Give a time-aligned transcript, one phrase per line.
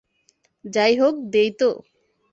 [0.65, 1.69] যাই হওক, দেই তো।